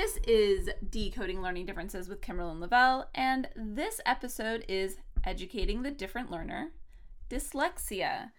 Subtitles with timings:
[0.00, 6.30] This is Decoding Learning Differences with Kimberlyn Lavelle, and this episode is Educating the Different
[6.30, 6.70] Learner
[7.28, 8.30] Dyslexia.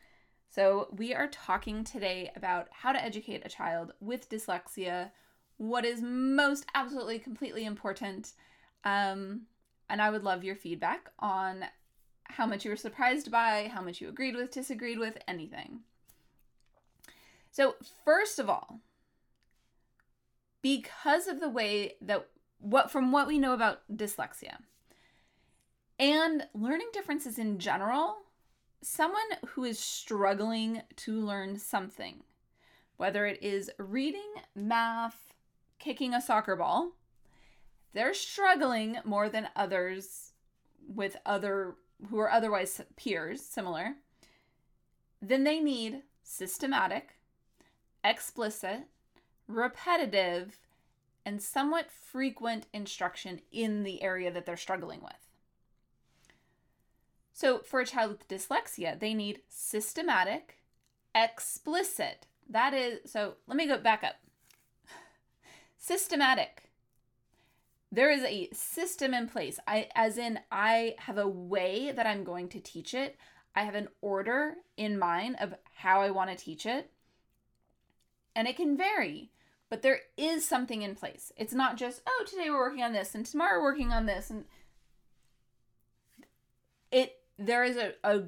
[0.50, 5.12] So, we are talking today about how to educate a child with dyslexia,
[5.58, 8.34] what is most absolutely completely important.
[8.84, 9.42] Um,
[9.88, 11.66] and I would love your feedback on
[12.24, 15.82] how much you were surprised by, how much you agreed with, disagreed with, anything.
[17.52, 18.80] So, first of all,
[20.62, 22.28] because of the way that
[22.60, 24.58] what from what we know about dyslexia.
[25.98, 28.18] And learning differences in general,
[28.82, 32.24] someone who is struggling to learn something,
[32.98, 35.34] whether it is reading, math,
[35.80, 36.92] kicking a soccer ball,
[37.94, 40.32] they're struggling more than others
[40.88, 41.76] with other
[42.10, 43.96] who are otherwise peers similar,
[45.22, 47.16] then they need systematic,
[48.04, 48.88] explicit,
[49.56, 50.60] repetitive,
[51.26, 55.14] and somewhat frequent instruction in the area that they're struggling with.
[57.34, 60.58] So, for a child with dyslexia, they need systematic,
[61.16, 62.28] explicit.
[62.50, 64.16] That is, so let me go back up.
[65.78, 66.70] Systematic.
[67.92, 69.60] There is a system in place.
[69.68, 73.18] I as in I have a way that I'm going to teach it.
[73.54, 76.90] I have an order in mind of how I want to teach it.
[78.34, 79.32] And it can vary
[79.72, 81.32] but there is something in place.
[81.38, 84.30] It's not just, oh, today we're working on this and tomorrow we're working on this
[84.30, 84.44] and
[86.92, 88.24] it there is a, a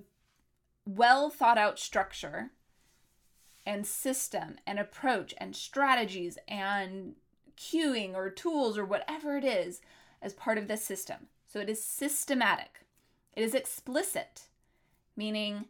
[0.86, 2.52] well thought out structure
[3.66, 7.16] and system and approach and strategies and
[7.58, 9.81] cueing or tools or whatever it is
[10.21, 11.27] as part of this system.
[11.45, 12.86] So it is systematic.
[13.36, 14.44] It is explicit,
[15.17, 15.66] meaning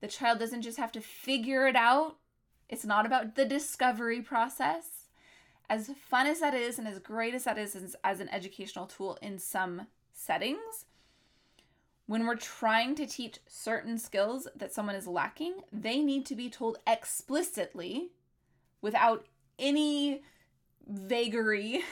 [0.00, 2.16] the child doesn't just have to figure it out.
[2.70, 4.97] It's not about the discovery process
[5.70, 8.86] as fun as that is and as great as that is as, as an educational
[8.86, 10.86] tool in some settings,
[12.06, 16.48] when we're trying to teach certain skills that someone is lacking, they need to be
[16.48, 18.08] told explicitly
[18.80, 19.26] without
[19.58, 20.22] any
[20.86, 21.82] vagary.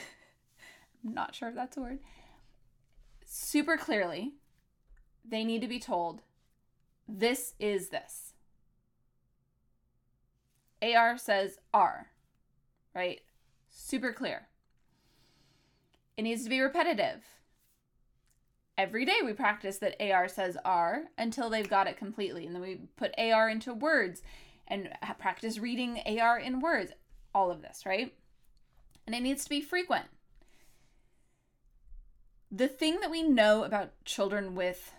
[1.05, 1.99] I'm not sure if that's a word.
[3.25, 4.33] Super clearly,
[5.23, 6.21] they need to be told
[7.07, 8.33] this is this.
[10.81, 12.07] AR says R,
[12.95, 13.21] right?
[13.79, 14.47] Super clear.
[16.17, 17.23] It needs to be repetitive.
[18.75, 22.47] Every day we practice that AR says R until they've got it completely.
[22.47, 24.23] And then we put AR into words
[24.67, 24.89] and
[25.19, 26.91] practice reading AR in words.
[27.35, 28.13] All of this, right?
[29.05, 30.05] And it needs to be frequent.
[32.51, 34.91] The thing that we know about children with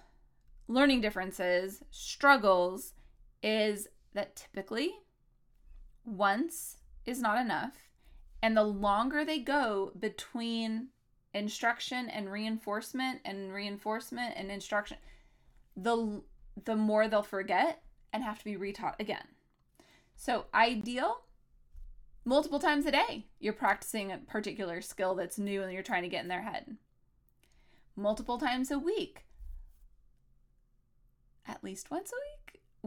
[0.69, 2.95] learning differences, struggles,
[3.43, 4.93] is that typically
[6.05, 7.88] once is not enough
[8.43, 10.89] and the longer they go between
[11.35, 14.97] instruction and reinforcement and reinforcement and instruction,
[15.77, 16.23] the
[16.65, 17.83] the more they'll forget
[18.13, 19.27] and have to be retaught again.
[20.17, 21.23] So, ideal
[22.25, 26.09] multiple times a day, you're practicing a particular skill that's new and you're trying to
[26.09, 26.77] get in their head.
[27.97, 29.25] Multiple times a week,
[31.47, 32.38] at least once a week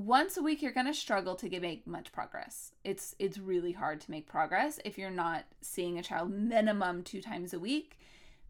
[0.06, 2.72] once a week you're going to struggle to get, make much progress.
[2.84, 7.22] It's it's really hard to make progress if you're not seeing a child minimum 2
[7.22, 8.00] times a week,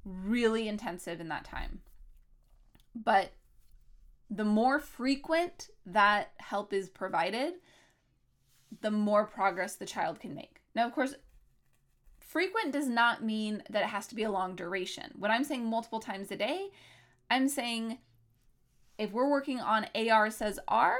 [0.05, 1.81] really intensive in that time.
[2.95, 3.31] But
[4.29, 7.55] the more frequent that help is provided,
[8.81, 10.61] the more progress the child can make.
[10.73, 11.15] Now, of course,
[12.19, 15.11] frequent does not mean that it has to be a long duration.
[15.17, 16.69] When I'm saying multiple times a day,
[17.29, 17.97] I'm saying
[18.97, 20.97] if we're working on AR says R,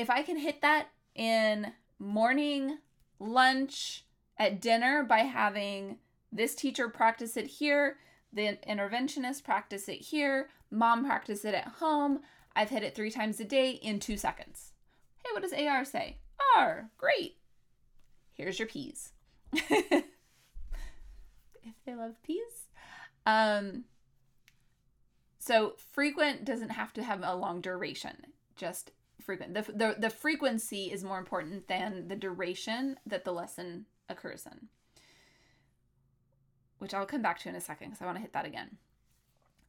[0.00, 2.78] if I can hit that in morning,
[3.18, 4.06] lunch,
[4.38, 5.98] at dinner by having
[6.32, 7.98] this teacher practice it here,
[8.32, 12.20] the interventionist practice it here, mom practice it at home.
[12.56, 14.72] I've hit it three times a day in two seconds.
[15.18, 16.16] Hey, what does AR say?
[16.56, 17.36] R, great.
[18.32, 19.12] Here's your peas.
[19.52, 20.04] if
[21.84, 22.68] they love peas.
[23.26, 23.84] Um,
[25.38, 28.16] so frequent doesn't have to have a long duration.
[28.56, 29.54] Just frequent.
[29.54, 34.68] The, the, the frequency is more important than the duration that the lesson occurs in,
[36.78, 38.78] which I'll come back to in a second because I want to hit that again.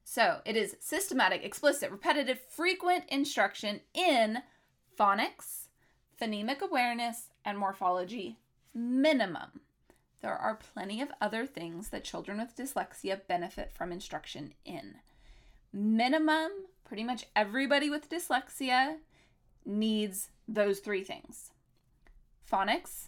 [0.04, 4.40] So it is systematic, explicit, repetitive, frequent instruction in
[5.00, 5.68] phonics,
[6.20, 8.38] phonemic awareness, and morphology
[8.74, 9.62] minimum.
[10.22, 14.96] There are plenty of other things that children with dyslexia benefit from instruction in.
[15.74, 16.52] Minimum,
[16.86, 18.98] pretty much everybody with dyslexia
[19.66, 21.52] needs those three things
[22.52, 23.08] phonics,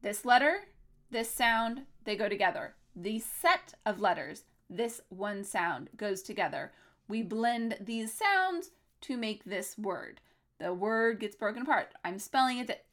[0.00, 0.62] this letter,
[1.10, 2.74] this sound, they go together.
[2.96, 6.72] The set of letters, this one sound, goes together.
[7.08, 8.70] We blend these sounds
[9.02, 10.20] to make this word.
[10.58, 11.92] The word gets broken apart.
[12.04, 12.84] I'm spelling it.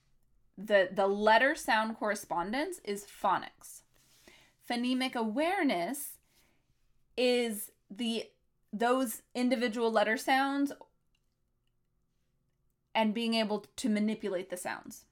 [0.57, 3.83] The, the letter sound correspondence is phonics.
[4.69, 6.17] Phonemic awareness
[7.15, 8.25] is the
[8.71, 10.71] those individual letter sounds
[12.95, 15.05] and being able to manipulate the sounds.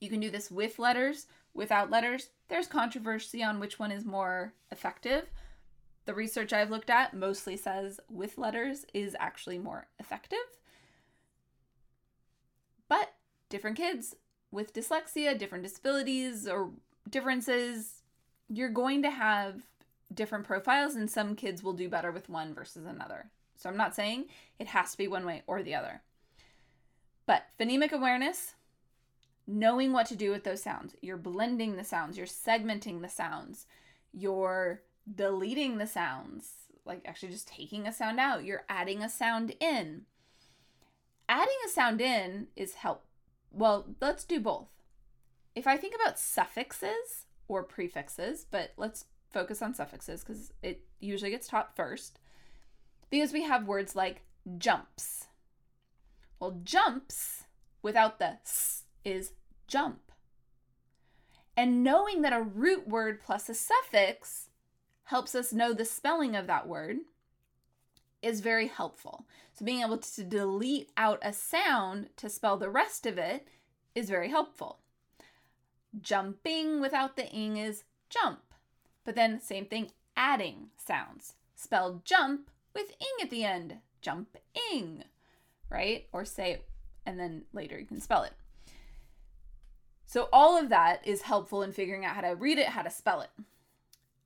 [0.00, 2.30] You can do this with letters, without letters.
[2.48, 5.30] There's controversy on which one is more effective.
[6.04, 10.38] The research I've looked at mostly says with letters is actually more effective.
[12.88, 13.14] But
[13.48, 14.16] different kids
[14.50, 16.70] with dyslexia, different disabilities, or
[17.08, 18.02] differences,
[18.48, 19.62] you're going to have
[20.12, 23.30] different profiles, and some kids will do better with one versus another.
[23.56, 24.26] So I'm not saying
[24.58, 26.02] it has to be one way or the other.
[27.26, 28.54] But phonemic awareness,
[29.46, 30.94] knowing what to do with those sounds.
[31.00, 33.66] You're blending the sounds, you're segmenting the sounds,
[34.12, 34.82] you're
[35.12, 36.52] deleting the sounds,
[36.84, 40.02] like actually just taking a sound out, you're adding a sound in.
[41.28, 43.04] Adding a sound in is help.
[43.50, 44.68] Well, let's do both.
[45.54, 51.30] If I think about suffixes or prefixes, but let's focus on suffixes because it usually
[51.30, 52.18] gets taught first.
[53.10, 54.22] Because we have words like
[54.58, 55.26] jumps.
[56.42, 57.44] Well, jumps
[57.82, 59.30] without the s is
[59.68, 60.10] jump.
[61.56, 64.48] And knowing that a root word plus a suffix
[65.04, 66.96] helps us know the spelling of that word
[68.22, 69.24] is very helpful.
[69.52, 73.46] So being able to delete out a sound to spell the rest of it
[73.94, 74.80] is very helpful.
[76.00, 78.40] Jumping without the ing is jump.
[79.04, 81.36] But then same thing, adding sounds.
[81.54, 83.76] Spell jump with ing at the end.
[84.00, 85.04] Jumping,
[85.72, 86.06] right?
[86.12, 86.68] Or say it
[87.06, 88.32] and then later you can spell it.
[90.06, 92.90] So all of that is helpful in figuring out how to read it, how to
[92.90, 93.30] spell it.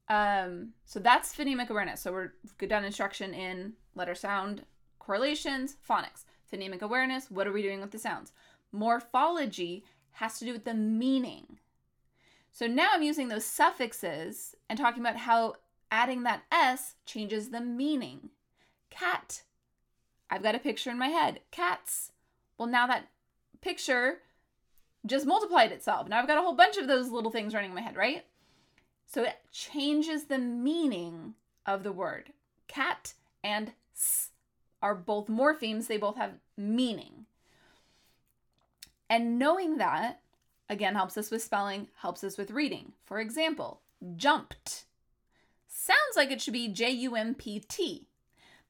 [0.08, 2.00] Um, so that's phonemic awareness.
[2.00, 4.64] So we're good done instruction in letter sound
[4.98, 6.25] correlations, phonics.
[6.52, 8.32] Phonemic awareness, what are we doing with the sounds?
[8.72, 11.58] Morphology has to do with the meaning.
[12.52, 15.56] So now I'm using those suffixes and talking about how
[15.90, 18.31] adding that S changes the meaning.
[18.90, 19.43] Cat.
[20.31, 21.40] I've got a picture in my head.
[21.50, 22.12] Cats.
[22.58, 23.08] Well, now that
[23.61, 24.19] picture
[25.05, 26.08] just multiplied itself.
[26.08, 28.25] Now I've got a whole bunch of those little things running in my head, right?
[29.06, 31.34] So it changes the meaning
[31.64, 32.32] of the word.
[32.67, 33.14] Cat
[33.44, 34.31] and s
[34.82, 37.26] are both morphemes, they both have meaning.
[39.08, 40.20] And knowing that,
[40.69, 42.93] again, helps us with spelling, helps us with reading.
[43.05, 43.81] For example,
[44.17, 44.84] jumped
[45.69, 48.06] sounds like it should be J U M P T,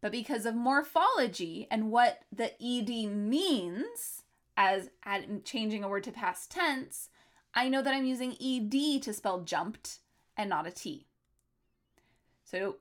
[0.07, 4.23] but because of morphology and what the ED means,
[4.57, 4.89] as
[5.43, 7.09] changing a word to past tense,
[7.55, 9.99] I know that I'm using ed to spell jumped
[10.37, 11.07] and not a t.
[12.45, 12.77] So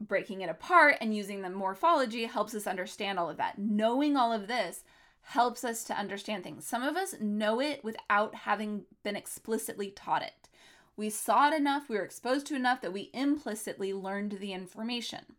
[0.00, 3.58] breaking it apart and using the morphology helps us understand all of that.
[3.58, 4.84] Knowing all of this
[5.22, 6.64] helps us to understand things.
[6.64, 10.48] Some of us know it without having been explicitly taught it.
[10.96, 15.34] We saw it enough, we were exposed to enough that we implicitly learned the information.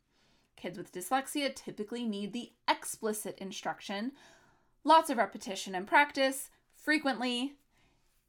[0.60, 4.12] Kids with dyslexia typically need the explicit instruction
[4.84, 7.56] lots of repetition and practice frequently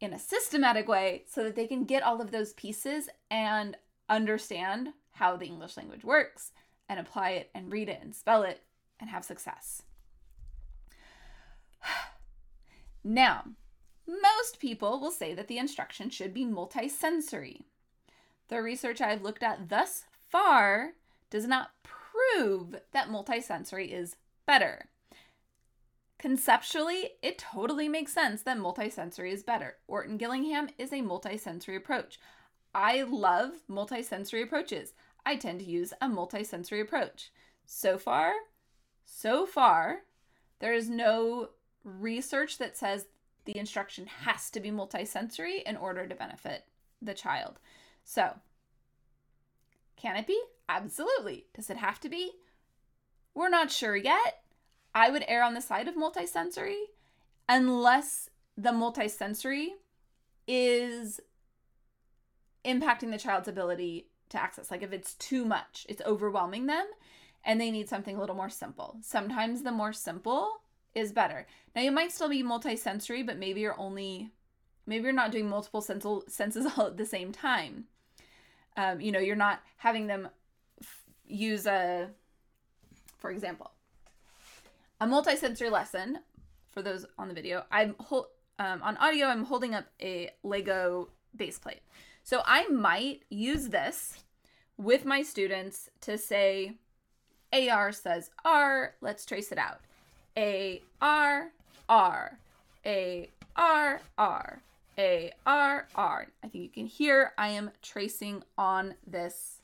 [0.01, 3.77] in a systematic way so that they can get all of those pieces and
[4.09, 6.53] understand how the English language works
[6.89, 8.63] and apply it and read it and spell it
[8.99, 9.83] and have success.
[13.03, 13.45] Now,
[14.07, 17.63] most people will say that the instruction should be multisensory.
[18.49, 20.91] The research I've looked at thus far
[21.31, 21.71] does not
[22.35, 24.87] prove that multisensory is better.
[26.19, 29.77] Conceptually, it totally makes sense that multisensory is better.
[29.89, 32.19] Orton Gillingham is a multisensory approach.
[32.75, 34.93] I love multisensory approaches.
[35.25, 37.31] I tend to use a multisensory approach.
[37.65, 38.33] So far,
[39.05, 40.01] so far,
[40.59, 41.51] there is no
[41.85, 43.07] research that says
[43.45, 46.65] the instruction has to be multisensory in order to benefit
[47.01, 47.59] the child.
[48.05, 48.35] So,
[50.01, 50.41] can it be?
[50.69, 51.47] Absolutely.
[51.55, 52.33] Does it have to be?
[53.35, 54.43] We're not sure yet.
[54.95, 56.85] I would err on the side of multisensory
[57.49, 59.69] unless the multisensory
[60.47, 61.21] is
[62.65, 64.71] impacting the child's ability to access.
[64.71, 66.87] Like if it's too much, it's overwhelming them
[67.45, 68.97] and they need something a little more simple.
[69.03, 70.63] Sometimes the more simple
[70.95, 71.47] is better.
[71.75, 74.33] Now you might still be multisensory, but maybe you're only
[74.87, 77.85] maybe you're not doing multiple senses all at the same time.
[78.77, 80.29] Um, you know, you're not having them
[80.81, 82.09] f- use a,
[83.19, 83.71] for example,
[85.01, 86.19] a multisensory lesson
[86.71, 87.65] for those on the video.
[87.71, 87.97] I'm
[88.59, 89.27] um, on audio.
[89.27, 91.81] I'm holding up a Lego base plate.
[92.23, 94.23] So I might use this
[94.77, 96.75] with my students to say,
[97.53, 99.81] AR says R, let's trace it out.
[100.37, 101.51] A R
[101.89, 102.39] R
[102.87, 104.63] A R R
[104.99, 106.29] A R R.
[106.43, 109.61] I think you can hear I am tracing on this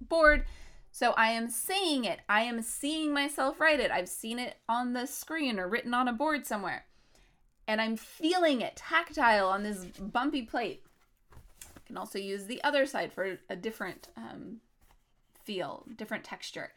[0.00, 0.44] board.
[0.90, 2.20] So I am saying it.
[2.28, 3.90] I am seeing myself write it.
[3.90, 6.86] I've seen it on the screen or written on a board somewhere.
[7.66, 10.82] And I'm feeling it tactile on this bumpy plate.
[11.32, 14.60] I can also use the other side for a different um,
[15.44, 16.72] feel, different texture.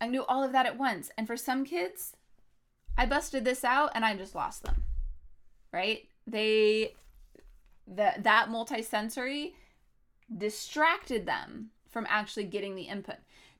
[0.00, 1.10] I knew all of that at once.
[1.18, 2.14] And for some kids,
[2.96, 4.84] I busted this out and I just lost them.
[5.72, 6.08] Right?
[6.26, 6.94] They
[7.86, 9.52] that that multisensory
[10.36, 13.16] distracted them from actually getting the input.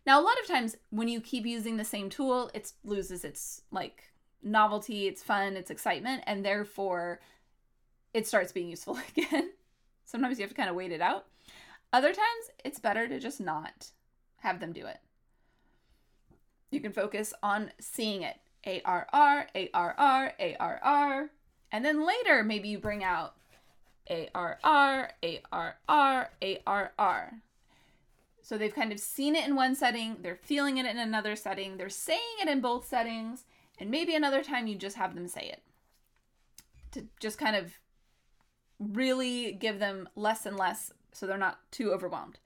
[0.06, 3.62] Now, a lot of times when you keep using the same tool, it loses its
[3.70, 4.10] like
[4.42, 7.20] novelty, it's fun, it's excitement, and therefore
[8.12, 9.50] it starts being useful again.
[10.04, 11.26] Sometimes you have to kind of wait it out.
[11.92, 13.88] Other times, it's better to just not
[14.38, 14.98] have them do it.
[16.70, 18.36] You can focus on seeing it.
[18.66, 21.30] A R R, A R R, A R R.
[21.74, 23.34] And then later, maybe you bring out
[24.08, 27.32] A R R, A R R, A R R.
[28.42, 31.76] So they've kind of seen it in one setting, they're feeling it in another setting,
[31.76, 33.42] they're saying it in both settings,
[33.80, 35.62] and maybe another time you just have them say it.
[36.92, 37.72] To just kind of
[38.78, 42.38] really give them less and less so they're not too overwhelmed.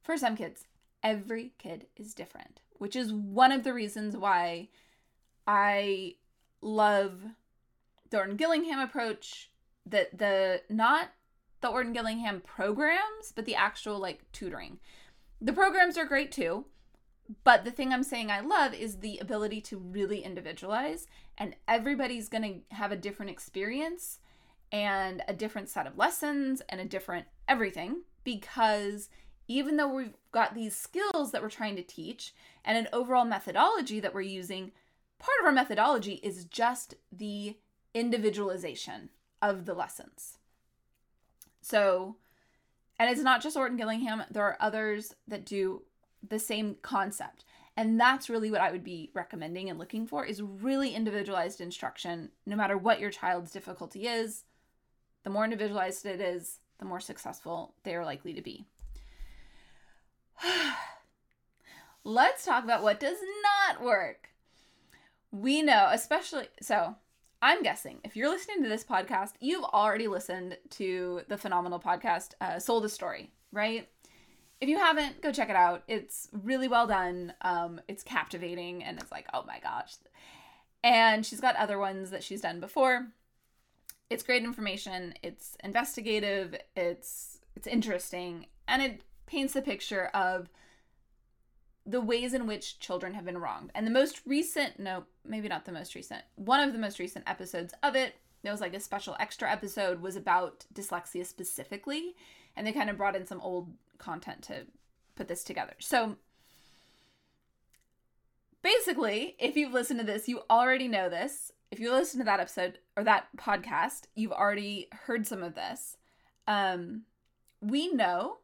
[0.00, 0.68] For some kids,
[1.02, 4.68] every kid is different, which is one of the reasons why
[5.44, 6.14] I
[6.62, 7.20] love
[8.10, 9.50] the Orton Gillingham approach
[9.86, 11.10] that the not
[11.60, 14.78] the Orton Gillingham programs, but the actual like tutoring.
[15.40, 16.66] The programs are great too,
[17.44, 21.06] but the thing I'm saying I love is the ability to really individualize
[21.38, 24.18] and everybody's going to have a different experience
[24.72, 29.08] and a different set of lessons and a different everything because
[29.48, 33.98] even though we've got these skills that we're trying to teach and an overall methodology
[33.98, 34.70] that we're using,
[35.18, 37.56] part of our methodology is just the
[37.94, 39.10] individualization
[39.42, 40.38] of the lessons.
[41.60, 42.16] So,
[42.98, 45.82] and it's not just Orton Gillingham, there are others that do
[46.26, 47.44] the same concept.
[47.76, 52.30] And that's really what I would be recommending and looking for is really individualized instruction
[52.44, 54.44] no matter what your child's difficulty is.
[55.22, 58.66] The more individualized it is, the more successful they are likely to be.
[62.04, 64.30] Let's talk about what does not work
[65.32, 66.96] we know, especially so.
[67.42, 72.34] I'm guessing if you're listening to this podcast, you've already listened to the phenomenal podcast,
[72.40, 73.88] uh, Sold a Story, right?
[74.60, 75.82] If you haven't, go check it out.
[75.88, 77.32] It's really well done.
[77.40, 79.94] Um, it's captivating, and it's like, oh my gosh.
[80.84, 83.06] And she's got other ones that she's done before.
[84.10, 85.14] It's great information.
[85.22, 86.54] It's investigative.
[86.76, 90.50] It's it's interesting, and it paints a picture of
[91.90, 93.70] the ways in which children have been wronged.
[93.74, 97.28] And the most recent, no, maybe not the most recent, one of the most recent
[97.28, 102.14] episodes of it, there was like a special extra episode, was about dyslexia specifically.
[102.56, 104.66] And they kind of brought in some old content to
[105.16, 105.74] put this together.
[105.78, 106.16] So
[108.62, 111.52] basically, if you've listened to this, you already know this.
[111.70, 115.96] If you listen to that episode or that podcast, you've already heard some of this.
[116.46, 117.02] Um,
[117.60, 118.38] we know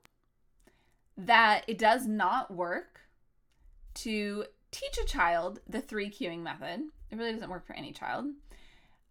[1.17, 3.06] that it does not work
[3.97, 6.83] to teach a child the three cueing method.
[7.11, 8.27] It really doesn't work for any child.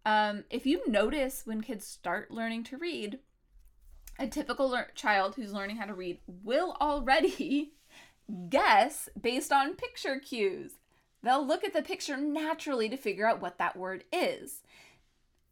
[0.04, 3.18] Um, if you notice when kids start learning to read,
[4.18, 7.72] a typical child who's learning how to read will already
[8.48, 10.72] guess based on picture cues.
[11.22, 14.62] They'll look at the picture naturally to figure out what that word is.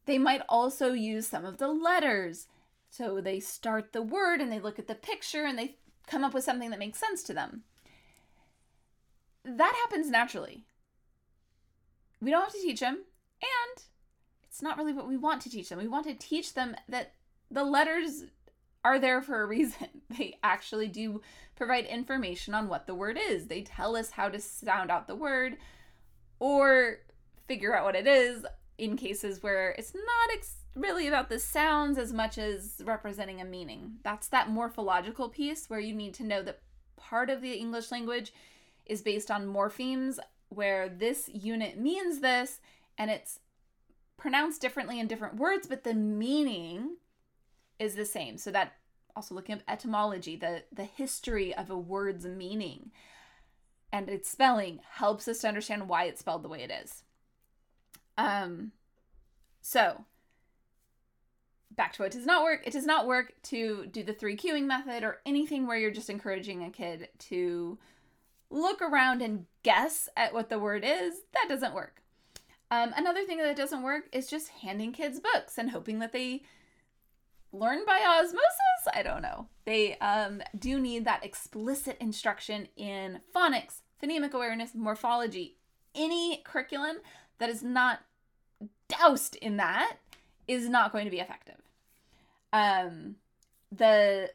[0.06, 2.46] They might also use some of the letters.
[2.90, 6.32] So they start the word and they look at the picture and they come up
[6.32, 7.64] with something that makes sense to them
[9.44, 10.64] that happens naturally.
[12.20, 13.04] We don't have to teach them,
[13.42, 13.84] and
[14.44, 15.78] it's not really what we want to teach them.
[15.78, 17.12] We want to teach them that
[17.50, 18.24] the letters
[18.84, 19.88] are there for a reason.
[20.16, 21.22] They actually do
[21.56, 23.48] provide information on what the word is.
[23.48, 25.56] They tell us how to sound out the word
[26.38, 26.98] or
[27.48, 28.46] figure out what it is
[28.78, 33.44] in cases where it's not ex- really about the sounds as much as representing a
[33.44, 33.94] meaning.
[34.04, 36.60] That's that morphological piece where you need to know that
[36.96, 38.32] part of the English language
[38.86, 42.60] is based on morphemes, where this unit means this
[42.96, 43.40] and it's
[44.16, 46.96] pronounced differently in different words, but the meaning
[47.78, 48.38] is the same.
[48.38, 48.74] So that
[49.16, 52.90] also looking at etymology, the the history of a word's meaning
[53.92, 57.02] and its spelling helps us to understand why it's spelled the way it is.
[58.16, 58.72] Um
[59.60, 60.04] so
[61.70, 62.62] back to what does not work.
[62.66, 66.10] It does not work to do the three cueing method or anything where you're just
[66.10, 67.78] encouraging a kid to
[68.50, 71.22] look around and guess at what the word is.
[71.32, 72.02] That doesn't work.
[72.70, 76.42] Um, another thing that doesn't work is just handing kids books and hoping that they
[77.52, 78.88] learn by osmosis.
[78.92, 79.46] I don't know.
[79.64, 85.56] They um, do need that explicit instruction in phonics, phonemic awareness, morphology.
[85.94, 86.96] Any curriculum
[87.38, 88.00] that is not
[88.88, 89.98] doused in that
[90.48, 91.60] is not going to be effective.
[92.52, 93.16] Um,
[93.70, 94.30] the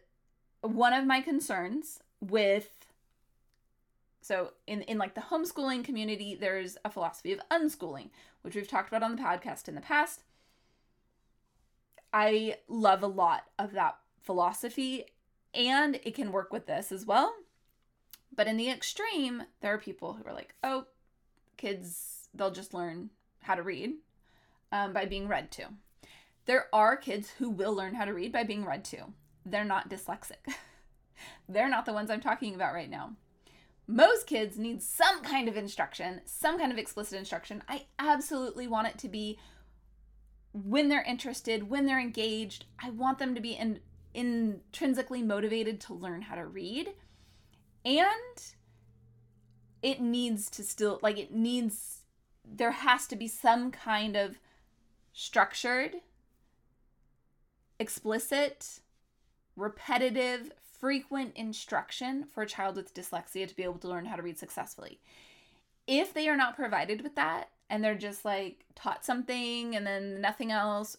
[0.62, 2.70] one of my concerns with
[4.22, 8.10] so in in like the homeschooling community, there's a philosophy of unschooling,
[8.42, 10.24] which we've talked about on the podcast in the past.
[12.12, 15.06] I love a lot of that philosophy
[15.54, 17.34] and it can work with this as well.
[18.36, 20.86] But in the extreme, there are people who are like, "Oh,
[21.58, 23.10] kids, they'll just learn
[23.42, 23.96] how to read
[24.72, 25.68] um, by being read to."
[26.46, 29.14] There are kids who will learn how to read by being read to.
[29.46, 30.54] They're not dyslexic.
[31.50, 33.16] They're not the ones I'm talking about right now.
[33.92, 37.64] Most kids need some kind of instruction, some kind of explicit instruction.
[37.68, 39.40] I absolutely want it to be
[40.54, 42.66] when they're interested, when they're engaged.
[42.80, 43.80] I want them to be in,
[44.14, 46.90] intrinsically motivated to learn how to read.
[47.84, 48.06] And
[49.82, 52.02] it needs to still, like, it needs,
[52.46, 54.38] there has to be some kind of
[55.14, 55.96] structured,
[57.80, 58.82] explicit,
[59.56, 64.22] repetitive, frequent instruction for a child with dyslexia to be able to learn how to
[64.22, 65.00] read successfully.
[65.88, 70.22] If they are not provided with that and they're just like taught something and then
[70.22, 70.98] nothing else,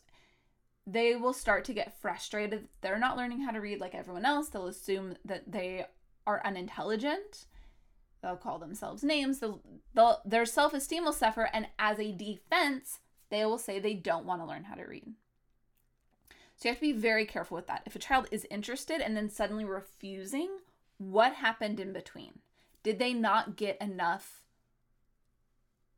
[0.87, 2.69] they will start to get frustrated.
[2.81, 4.49] They're not learning how to read like everyone else.
[4.49, 5.87] They'll assume that they
[6.27, 7.47] are unintelligent.
[8.23, 9.39] They'll call themselves names.
[9.39, 9.63] They'll,
[9.95, 11.49] they'll, their self esteem will suffer.
[11.53, 12.99] And as a defense,
[13.31, 15.15] they will say they don't want to learn how to read.
[16.61, 17.83] So you have to be very careful with that.
[17.87, 20.59] If a child is interested and then suddenly refusing,
[20.99, 22.41] what happened in between?
[22.83, 24.43] Did they not get enough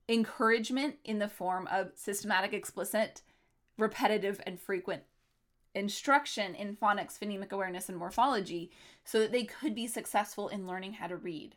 [0.09, 3.23] encouragement in the form of systematic, explicit,
[3.77, 5.03] repetitive, and frequent
[5.75, 8.71] instruction in phonics, phonemic awareness, and morphology
[9.05, 11.57] so that they could be successful in learning how to read?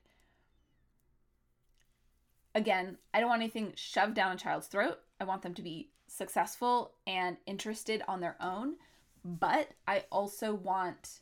[2.56, 4.98] Again, I don't want anything shoved down a child's throat.
[5.22, 8.78] I want them to be successful and interested on their own
[9.26, 11.22] but I also want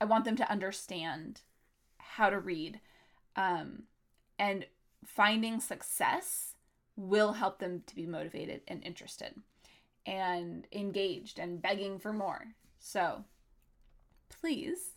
[0.00, 1.40] I want them to understand
[1.96, 2.80] how to read
[3.34, 3.84] um,
[4.38, 4.66] and
[5.06, 6.54] finding success
[6.96, 9.34] will help them to be motivated and interested
[10.04, 12.48] and engaged and begging for more.
[12.78, 13.24] So
[14.28, 14.96] please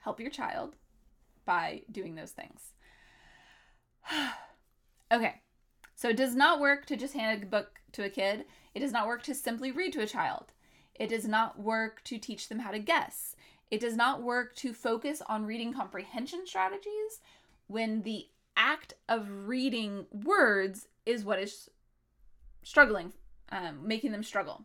[0.00, 0.74] help your child
[1.44, 2.72] by doing those things.
[5.12, 5.42] okay,
[5.94, 8.44] so it does not work to just hand a book to a kid.
[8.78, 10.52] It does not work to simply read to a child.
[10.94, 13.34] It does not work to teach them how to guess.
[13.72, 17.18] It does not work to focus on reading comprehension strategies
[17.66, 21.68] when the act of reading words is what is
[22.62, 23.12] struggling,
[23.50, 24.62] um, making them struggle.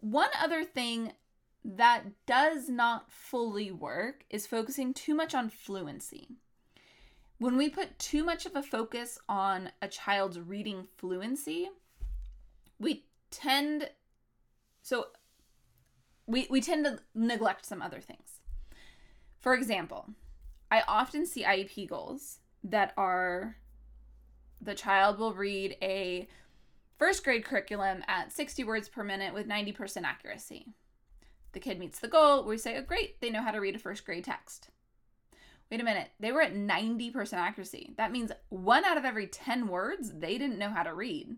[0.00, 1.12] One other thing
[1.64, 6.30] that does not fully work is focusing too much on fluency.
[7.38, 11.70] When we put too much of a focus on a child's reading fluency,
[12.78, 13.90] we tend
[14.82, 15.06] so
[16.26, 18.40] we we tend to neglect some other things.
[19.38, 20.10] For example,
[20.70, 23.56] I often see IEP goals that are
[24.60, 26.28] the child will read a
[26.98, 30.68] first grade curriculum at 60 words per minute with 90% accuracy.
[31.52, 32.44] The kid meets the goal.
[32.44, 34.70] We say, oh, great, they know how to read a first grade text.
[35.70, 37.94] Wait a minute, they were at 90% accuracy.
[37.96, 41.36] That means one out of every 10 words they didn't know how to read.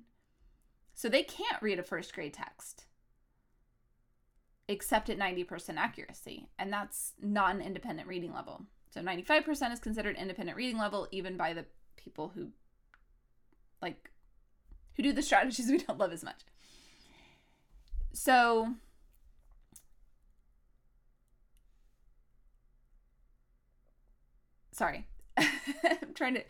[0.97, 2.87] So they can't read a first grade text
[4.67, 6.49] except at 90% accuracy.
[6.59, 8.63] And that's not an independent reading level.
[8.91, 12.49] So 95% is considered independent reading level, even by the people who
[13.83, 14.11] like
[14.97, 16.41] who do the strategies we don't love as much.
[18.15, 18.75] So
[24.73, 25.07] sorry.
[25.37, 26.45] I'm trying to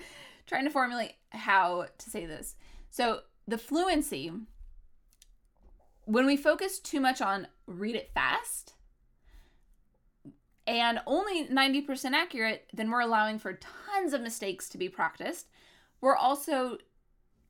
[0.46, 2.54] trying to formulate how to say this.
[2.90, 4.32] So the fluency,
[6.04, 8.74] when we focus too much on read it fast
[10.66, 15.48] and only 90% accurate, then we're allowing for tons of mistakes to be practiced.
[16.00, 16.78] We're also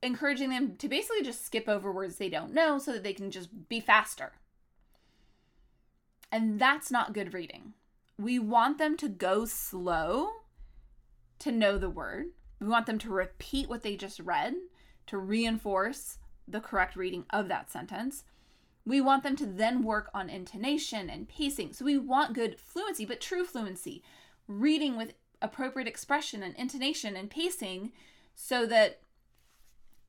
[0.03, 3.31] encouraging them to basically just skip over words they don't know so that they can
[3.31, 4.33] just be faster.
[6.31, 7.73] And that's not good reading.
[8.19, 10.29] We want them to go slow
[11.39, 12.27] to know the word.
[12.59, 14.55] We want them to repeat what they just read
[15.07, 16.17] to reinforce
[16.47, 18.23] the correct reading of that sentence.
[18.85, 21.73] We want them to then work on intonation and pacing.
[21.73, 24.01] So we want good fluency, but true fluency,
[24.47, 27.91] reading with appropriate expression and intonation and pacing
[28.33, 28.99] so that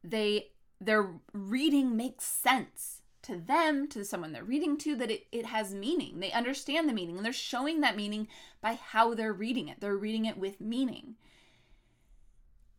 [0.04, 5.46] they their reading makes sense to them, to someone they're reading to, that it, it
[5.46, 6.20] has meaning.
[6.20, 8.28] They understand the meaning and they're showing that meaning
[8.61, 9.80] by how they're reading it.
[9.80, 11.16] They're reading it with meaning.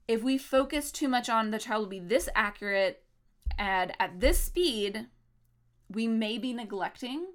[0.10, 3.04] If we focus too much on the child will be this accurate
[3.60, 5.06] and at this speed,
[5.88, 7.28] we may be neglecting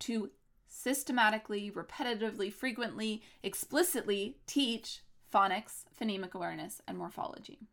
[0.00, 0.30] to
[0.66, 7.68] systematically, repetitively, frequently, explicitly teach phonics, phonemic awareness, and morphology.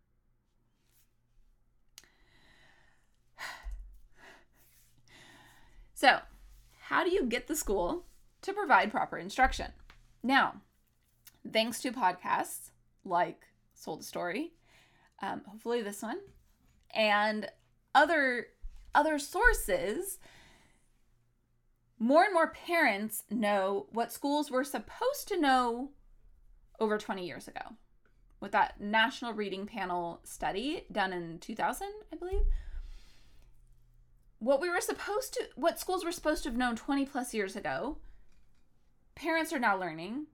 [5.96, 6.20] So,
[6.82, 8.06] how do you get the school
[8.44, 9.72] to provide proper instruction?
[10.22, 10.62] Now,
[11.52, 12.70] thanks to podcasts
[13.04, 13.47] like
[13.78, 14.54] Sold a Story,
[15.22, 16.20] um, hopefully this one,
[16.94, 17.48] and
[17.94, 18.48] other
[18.96, 20.18] other sources,
[22.00, 25.92] more and more parents know what schools were supposed to know
[26.80, 27.76] over 20 years ago.
[28.40, 32.42] With that National Reading Panel study done in 2000, I believe.
[34.40, 37.56] What we were supposed to, what schools were supposed to have known 20 plus years
[37.56, 37.98] ago,
[39.16, 40.28] parents are now learning,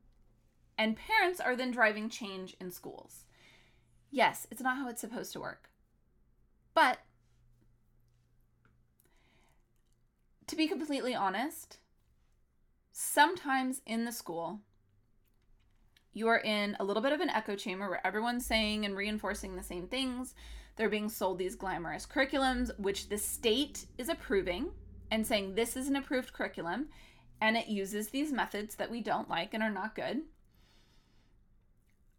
[0.78, 3.24] and parents are then driving change in schools.
[4.14, 5.72] Yes, it's not how it's supposed to work.
[6.76, 7.00] But
[10.46, 11.80] to be completely honest,
[12.92, 14.60] sometimes in the school,
[16.14, 19.56] you are in a little bit of an echo chamber where everyone's saying and reinforcing
[19.56, 20.36] the same things.
[20.76, 24.74] They're being sold these glamorous curriculums, which the state is approving
[25.10, 26.90] and saying this is an approved curriculum
[27.42, 30.22] and it uses these methods that we don't like and are not good.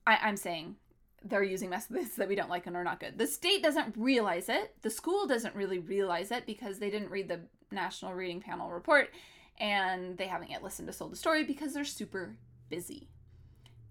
[0.05, 0.75] I, am saying
[1.25, 3.19] they're using methods that we don't like and are not good.
[3.19, 4.75] The state doesn't realize it.
[4.83, 9.11] The school doesn't really realize it because they didn't read the National Reading Panel report
[9.59, 12.37] and they haven't yet listened to Sold the Story because they're super
[12.69, 13.09] busy.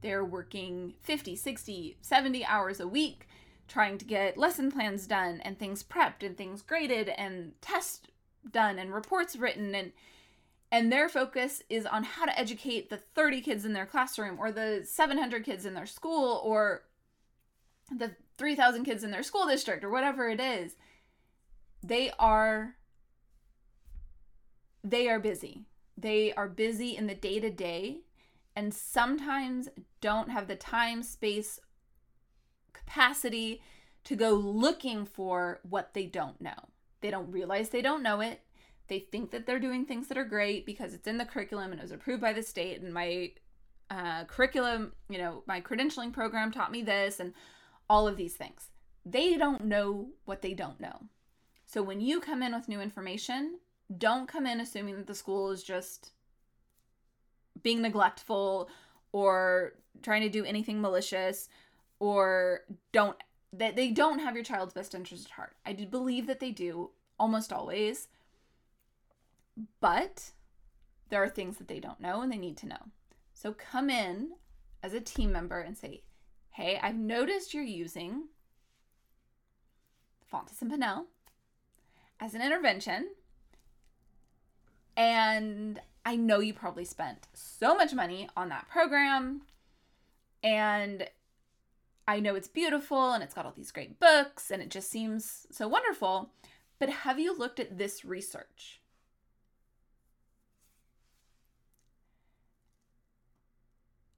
[0.02, 3.28] They're working 50, 60, 70 hours a week
[3.68, 8.02] trying to get lesson plans done and things prepped and things graded and tests
[8.52, 9.94] done and reports written and
[10.70, 14.52] and their focus is on how to educate the 30 kids in their classroom or
[14.52, 16.84] the 700 kids in their school or
[17.92, 20.76] the 3000 kids in their school district or whatever it is
[21.84, 22.76] they are
[24.84, 25.66] they are busy.
[25.98, 28.00] They are busy in the day to day
[28.56, 29.70] and sometimes
[30.02, 31.60] don't have the time space
[32.74, 33.62] capacity
[34.04, 36.70] to go looking for what they don't know.
[37.02, 38.42] They don't realize they don't know it.
[38.88, 41.80] They think that they're doing things that are great because it's in the curriculum and
[41.80, 43.32] it was approved by the state and my
[43.90, 47.34] uh, curriculum you know my credentialing program taught me this and
[47.90, 48.70] all of these things.
[49.06, 51.04] They don't know what they don't know.
[51.66, 53.60] So when you come in with new information,
[53.98, 56.12] don't come in assuming that the school is just
[57.62, 58.70] being neglectful
[59.12, 61.50] or trying to do anything malicious
[62.00, 63.18] or don't
[63.54, 65.56] that they don't have your child's best interest at heart.
[65.66, 68.08] I do believe that they do almost always.
[69.80, 70.32] But
[71.10, 72.90] there are things that they don't know and they need to know.
[73.34, 74.32] So come in
[74.82, 76.02] as a team member and say,
[76.54, 78.26] hey, I've noticed you're using
[80.32, 81.06] Fountas and Pinnell
[82.20, 83.10] as an intervention.
[84.96, 89.42] And I know you probably spent so much money on that program.
[90.44, 91.08] And
[92.08, 95.48] I know it's beautiful and it's got all these great books and it just seems
[95.50, 96.30] so wonderful.
[96.78, 98.80] But have you looked at this research?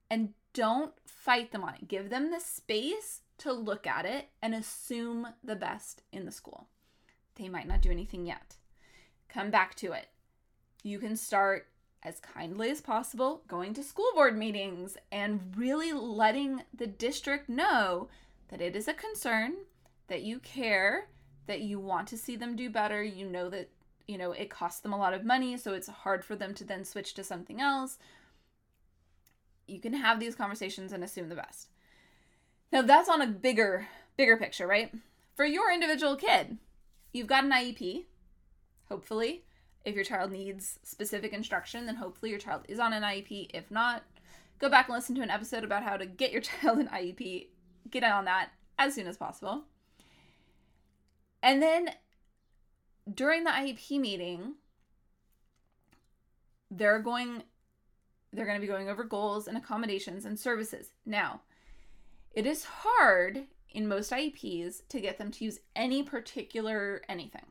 [0.10, 1.88] And don't fight them on it.
[1.88, 6.68] Give them the space to look at it and assume the best in the school.
[7.36, 8.56] They might not do anything yet.
[9.28, 10.08] Come back to it.
[10.82, 11.68] You can start
[12.04, 18.08] as kindly as possible going to school board meetings and really letting the district know
[18.48, 19.56] that it is a concern,
[20.08, 21.10] that you care,
[21.48, 23.04] that you want to see them do better.
[23.04, 23.70] You know that,
[24.08, 26.63] you know, it costs them a lot of money, so it's hard for them to
[26.63, 27.98] then switch to something else
[29.67, 31.69] you can have these conversations and assume the best.
[32.71, 34.93] Now that's on a bigger bigger picture, right?
[35.36, 36.58] For your individual kid,
[37.12, 38.06] you've got an IEP,
[38.89, 39.43] hopefully.
[39.84, 43.51] If your child needs specific instruction, then hopefully your child is on an IEP.
[43.54, 44.04] If not,
[44.58, 47.47] go back and listen to an episode about how to get your child an IEP.
[47.91, 48.49] Get in on that
[48.80, 49.63] as soon as possible.
[51.43, 51.91] And then
[53.13, 54.56] during the IEP meeting,
[56.71, 57.43] they're going
[58.36, 60.91] they're going to be going over goals and accommodations and services.
[61.06, 61.41] Now,
[62.34, 67.45] it is hard in most IEPs to get them to use any particular anything.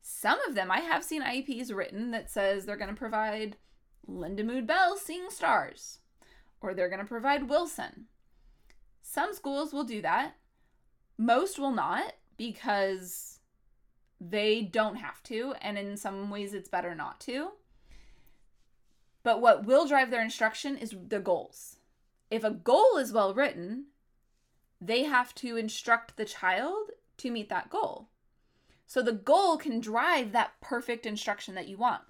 [0.00, 3.56] Some of them, I have seen IEPs written that says they're going to provide
[4.08, 5.98] Lindamood Bell Seeing Stars,
[6.60, 8.06] or they're going to provide Wilson.
[9.02, 10.34] Some schools will do that.
[11.18, 13.38] Most will not because
[14.20, 17.50] they don't have to, and in some ways it's better not to.
[19.22, 21.76] But what will drive their instruction is the goals.
[22.30, 23.86] If a goal is well written,
[24.80, 28.08] they have to instruct the child to meet that goal.
[28.86, 32.02] So the goal can drive that perfect instruction that you want.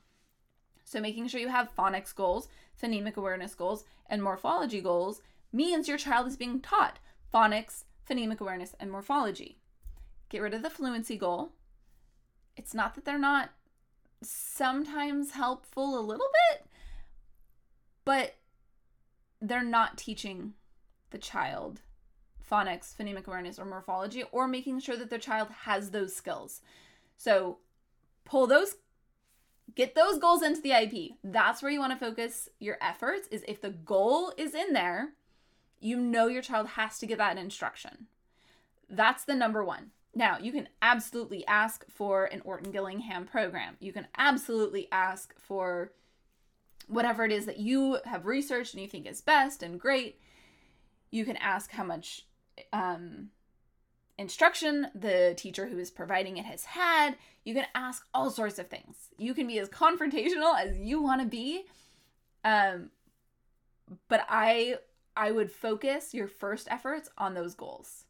[0.84, 2.48] So making sure you have phonics goals,
[2.80, 5.22] phonemic awareness goals, and morphology goals
[5.52, 6.98] means your child is being taught
[7.32, 9.58] phonics, phonemic awareness, and morphology.
[10.28, 11.52] Get rid of the fluency goal.
[12.56, 13.50] It's not that they're not
[14.22, 16.66] sometimes helpful a little bit,
[18.04, 18.36] but
[19.40, 20.54] they're not teaching
[21.10, 21.80] the child
[22.50, 26.60] phonics, phonemic awareness, or morphology, or making sure that their child has those skills.
[27.16, 27.58] So
[28.24, 28.76] pull those,
[29.74, 31.14] get those goals into the IEP.
[31.24, 35.14] That's where you want to focus your efforts, is if the goal is in there,
[35.80, 38.06] you know your child has to get that instruction.
[38.88, 39.90] That's the number one.
[40.14, 43.76] Now, you can absolutely ask for an Orton Gillingham program.
[43.80, 45.92] You can absolutely ask for
[46.88, 50.20] whatever it is that you have researched and you think is best and great.
[51.10, 52.26] You can ask how much
[52.72, 53.30] um,
[54.18, 57.16] instruction the teacher who is providing it has had.
[57.44, 59.10] You can ask all sorts of things.
[59.18, 61.64] You can be as confrontational as you want to be.
[62.44, 62.90] Um,
[64.08, 64.76] but I
[65.16, 68.04] I would focus your first efforts on those goals.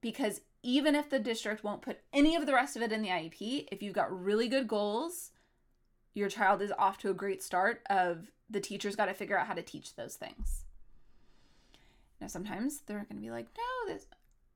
[0.00, 3.08] Because even if the district won't put any of the rest of it in the
[3.08, 5.30] IEP, if you've got really good goals,
[6.14, 9.46] your child is off to a great start of the teacher's got to figure out
[9.46, 10.64] how to teach those things.
[12.20, 14.06] Now, sometimes they're going to be like, no, this.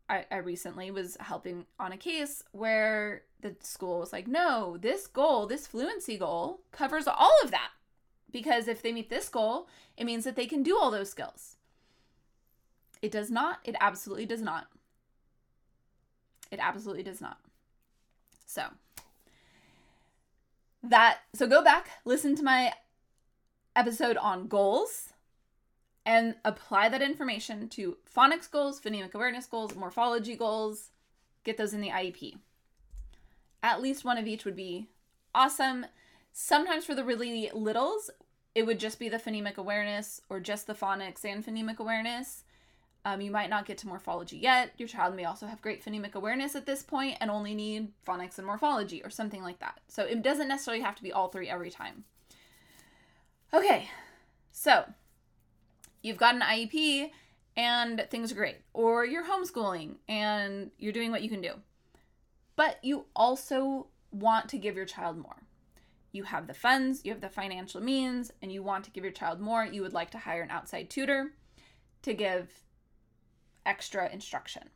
[0.08, 5.06] I, I recently was helping on a case where the school was like, no, this
[5.06, 7.72] goal, this fluency goal, covers all of that.
[8.30, 11.56] Because if they meet this goal, it means that they can do all those skills.
[13.02, 13.58] It does not.
[13.64, 14.68] It absolutely does not.
[16.50, 17.38] It absolutely does not.
[18.46, 18.64] So,
[20.90, 22.72] that, so go back, listen to my
[23.74, 25.12] episode on goals
[26.04, 30.90] and apply that information to phonics goals, phonemic awareness goals, morphology goals.
[31.44, 32.38] Get those in the IEP.
[33.62, 34.88] At least one of each would be
[35.34, 35.86] awesome.
[36.32, 38.10] Sometimes for the really littles,
[38.54, 42.44] it would just be the phonemic awareness or just the phonics and phonemic awareness.
[43.08, 44.72] Um, you might not get to morphology yet.
[44.76, 48.36] Your child may also have great phonemic awareness at this point and only need phonics
[48.36, 49.80] and morphology or something like that.
[49.88, 52.04] So it doesn't necessarily have to be all three every time.
[53.54, 53.88] Okay,
[54.52, 54.84] so
[56.02, 57.10] you've got an IEP
[57.56, 61.54] and things are great, or you're homeschooling and you're doing what you can do.
[62.56, 65.42] But you also want to give your child more.
[66.12, 69.14] You have the funds, you have the financial means, and you want to give your
[69.14, 69.64] child more.
[69.64, 71.32] You would like to hire an outside tutor
[72.02, 72.50] to give
[73.66, 74.70] extra instruction.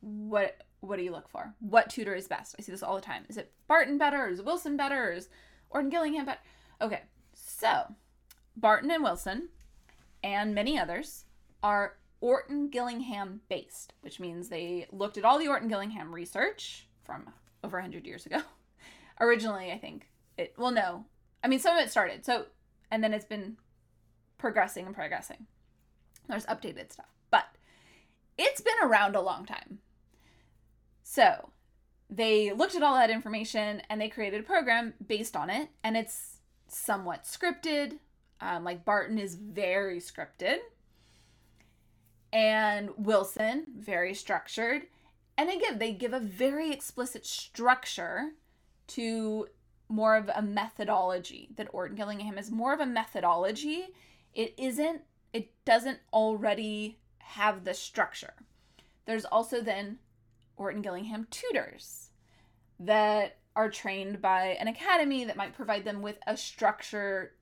[0.00, 1.54] What what do you look for?
[1.60, 2.54] What tutor is best?
[2.58, 3.24] I see this all the time.
[3.28, 4.28] Is it Barton better?
[4.28, 5.12] Is Wilson better?
[5.12, 5.28] Is
[5.70, 6.40] Orton Gillingham better?
[6.80, 7.02] Okay,
[7.34, 7.94] so
[8.56, 9.48] Barton and Wilson
[10.22, 11.24] and many others
[11.62, 17.28] are Orton Gillingham based, which means they looked at all the Orton Gillingham research from
[17.62, 18.40] over 100 years ago.
[19.20, 21.04] Originally, I think it, well, no.
[21.42, 22.24] I mean, some of it started.
[22.24, 22.46] So,
[22.90, 23.56] and then it's been
[24.38, 25.46] progressing and progressing.
[26.28, 27.06] There's updated stuff,
[28.38, 29.78] it's been around a long time.
[31.02, 31.50] So,
[32.08, 35.96] they looked at all that information and they created a program based on it, and
[35.96, 37.98] it's somewhat scripted,
[38.40, 40.58] um, like Barton is very scripted,
[42.32, 44.82] and Wilson very structured.
[45.38, 48.32] And again, they give a very explicit structure
[48.88, 49.48] to
[49.88, 51.48] more of a methodology.
[51.56, 53.88] That Orton Gillingham is more of a methodology.
[54.34, 55.02] It isn't.
[55.32, 58.34] It doesn't already have the structure.
[59.04, 59.98] There's also then
[60.56, 62.10] Orton Gillingham tutors
[62.78, 67.32] that are trained by an academy that might provide them with a structure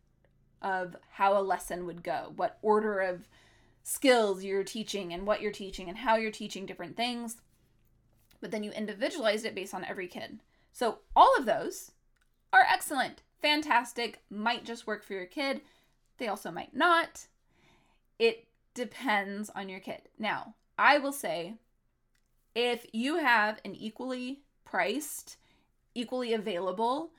[0.62, 3.28] of how a lesson would go, what order of
[3.82, 7.38] skills you're teaching and what you're teaching and how you're teaching different things.
[8.40, 10.40] But then you individualize it based on every kid.
[10.72, 11.92] So all of those
[12.52, 15.60] are excellent, fantastic, might just work for your kid.
[16.18, 17.26] They also might not.
[18.18, 20.02] It depends on your kid.
[20.18, 21.54] Now, I will say
[22.54, 25.36] if you have an equally priced,
[25.94, 27.10] equally available,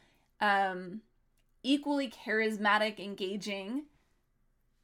[0.42, 1.02] um,
[1.64, 3.86] equally charismatic, engaging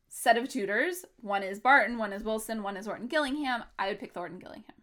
[0.08, 1.06] set of tutors.
[1.22, 3.64] One is Barton, one is Wilson, one is Orton Gillingham.
[3.80, 4.76] I would pick the Orton Gillingham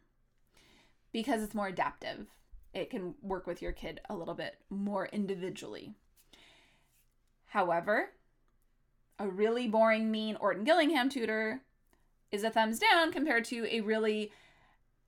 [1.13, 2.29] because it's more adaptive.
[2.75, 5.95] it can work with your kid a little bit more individually.
[7.47, 8.11] However,
[9.19, 11.63] a really boring, mean Orton Gillingham tutor
[12.31, 14.33] is a thumbs down compared to a really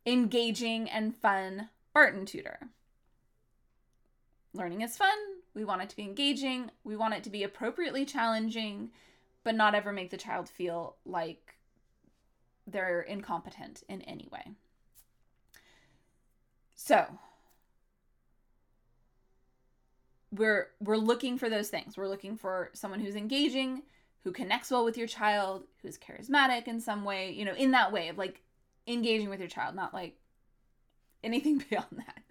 [0.06, 2.68] engaging and fun Barton tutor.
[4.52, 5.16] Learning is fun.
[5.54, 6.70] We want it to be engaging.
[6.85, 8.90] We want it to be appropriately challenging,
[9.44, 11.56] but not ever make the child feel like
[12.66, 14.52] they're incompetent in any way.
[16.74, 17.06] So,
[20.33, 21.96] we're we're looking for those things.
[21.96, 23.83] We're looking for someone who's engaging,
[24.24, 27.92] who connects well with your child, who's charismatic in some way, you know, in that
[27.92, 28.42] way of like
[28.87, 30.16] engaging with your child, not like
[31.22, 32.22] anything beyond that.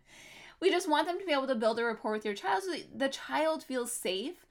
[0.60, 2.75] We just want them to be able to build a rapport with your child so
[2.93, 4.45] the child feels safe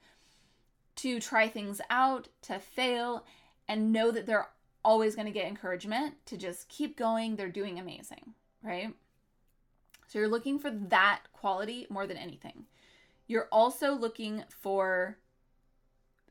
[0.97, 3.25] to try things out, to fail,
[3.67, 4.49] and know that they're
[4.83, 7.35] always going to get encouragement to just keep going.
[7.35, 8.93] They're doing amazing, right?
[10.07, 12.65] So you're looking for that quality more than anything.
[13.27, 15.17] You're also looking for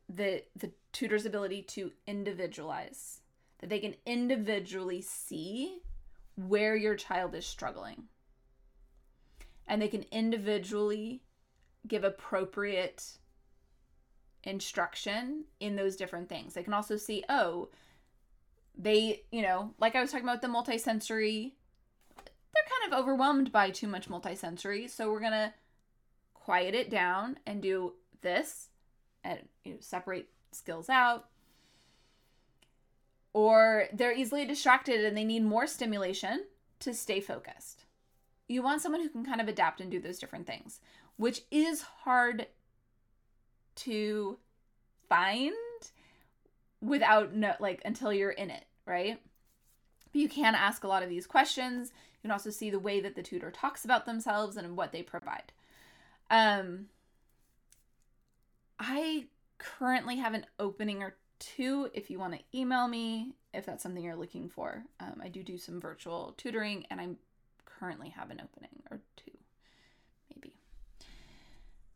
[0.09, 3.21] the the tutor's ability to individualize
[3.61, 5.79] that they can individually see
[6.35, 8.05] where your child is struggling.
[9.69, 11.23] And they can individually
[11.87, 13.05] give appropriate
[14.43, 16.55] instruction in those different things.
[16.55, 17.69] They can also see oh
[18.81, 21.51] they you know like i was talking about the multisensory
[22.15, 25.53] they're kind of overwhelmed by too much multisensory so we're gonna
[26.33, 28.69] quiet it down and do this
[29.25, 31.27] and you know, separate skills out.
[33.33, 36.47] Or they're easily distracted and they need more stimulation
[36.81, 37.85] to stay focused.
[38.49, 40.81] You want someone who can kind of adapt and do those different things,
[41.17, 42.47] which is hard
[43.77, 44.39] to
[45.09, 45.55] find
[46.81, 49.21] without no like until you're in it, right?
[50.13, 51.89] But you can ask a lot of these questions.
[51.89, 55.03] You can also see the way that the tutor talks about themselves and what they
[55.03, 55.53] provide.
[56.31, 56.87] Um
[58.79, 59.27] I
[59.59, 64.03] currently have an opening or two if you want to email me if that's something
[64.03, 64.85] you're looking for.
[65.01, 67.09] Um, I do do some virtual tutoring and I
[67.65, 69.33] currently have an opening or two,
[70.35, 70.55] maybe.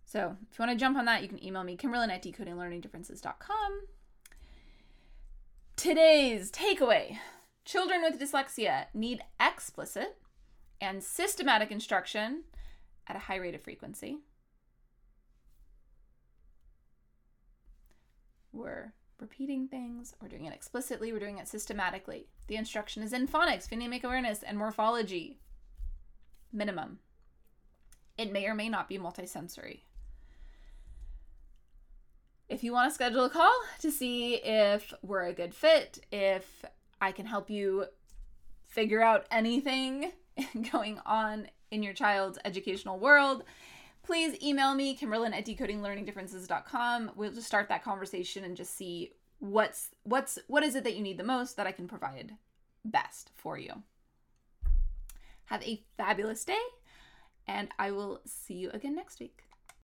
[0.05, 3.81] So if you want to jump on that, you can email me, Kimberlyn at decodinglearningdifferences.com.
[5.77, 7.19] Today's takeaway
[7.65, 10.17] children with dyslexia need explicit
[10.81, 12.43] and systematic instruction
[13.07, 14.19] at a high rate of frequency.
[18.53, 22.27] We're repeating things, we're doing it explicitly, we're doing it systematically.
[22.49, 25.39] The instruction is in phonics, phonemic awareness, and morphology.
[26.53, 26.99] Minimum.
[28.19, 29.81] It may or may not be multisensory.
[32.49, 36.65] If you want to schedule a call to see if we're a good fit, if
[37.01, 37.87] I can help you
[38.67, 40.13] figure out anything
[40.73, 43.45] going on in your child's educational world,
[44.03, 47.13] please email me, Kimberlyn at decodinglearningdifferences.com.
[47.17, 51.03] We'll just start that conversation and just see what's what's what is it that you
[51.03, 52.37] need the most that I can provide
[52.85, 53.83] best for you.
[55.47, 56.63] Have a fabulous day,
[57.47, 59.43] and I will see you again next week.